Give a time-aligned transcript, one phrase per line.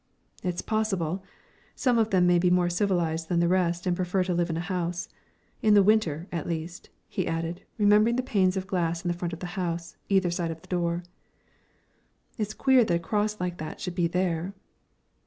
[0.41, 1.23] "It's possible.
[1.75, 4.57] Some of them may be more civilised than the rest and prefer to live in
[4.57, 5.07] a house
[5.61, 9.31] in the Winter, at least," he added, remembering the panes of glass in the front
[9.31, 11.03] of the house, either side of the door.
[12.39, 14.55] "It's queer that a cross like that should be there."